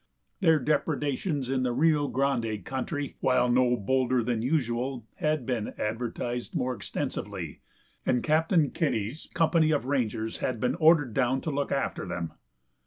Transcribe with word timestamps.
Their 0.39 0.57
depredations 0.57 1.47
in 1.51 1.61
the 1.61 1.73
Rio 1.73 2.07
Grande 2.07 2.65
country, 2.65 3.17
while 3.19 3.49
no 3.51 3.77
bolder 3.77 4.23
than 4.23 4.41
usual, 4.41 5.05
had 5.17 5.45
been 5.45 5.75
advertised 5.77 6.55
more 6.55 6.73
extensively, 6.73 7.59
and 8.03 8.23
Captain 8.23 8.71
Kinney's 8.71 9.29
company 9.35 9.69
of 9.69 9.85
rangers 9.85 10.39
had 10.39 10.59
been 10.59 10.73
ordered 10.73 11.13
down 11.13 11.39
to 11.41 11.51
look 11.51 11.71
after 11.71 12.07
them. 12.07 12.33